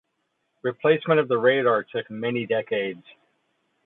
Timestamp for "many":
2.09-2.47